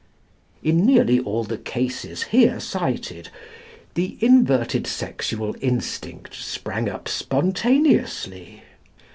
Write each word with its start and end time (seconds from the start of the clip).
In 0.63 0.83
nearly 0.83 1.19
all 1.19 1.43
the 1.43 1.59
cases 1.59 2.23
here 2.23 2.59
cited, 2.59 3.29
the 3.93 4.17
inverted 4.19 4.87
sexual 4.87 5.55
instinct 5.61 6.33
sprang 6.33 6.89
up 6.89 7.07
spontaneously. 7.07 8.63